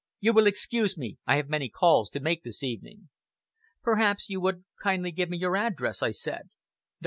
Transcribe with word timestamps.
You 0.19 0.33
will 0.33 0.47
excuse 0.47 0.97
me! 0.97 1.19
I 1.27 1.35
have 1.35 1.47
many 1.47 1.69
calls 1.69 2.09
to 2.09 2.19
make 2.19 2.41
this 2.43 2.63
evening." 2.63 3.09
"Perhaps 3.83 4.29
you 4.31 4.41
would 4.41 4.65
kindly 4.81 5.11
give 5.11 5.29
me 5.29 5.37
your 5.37 5.55
address," 5.55 6.01
I 6.01 6.09
said. 6.09 6.49
"Dr. 6.49 6.55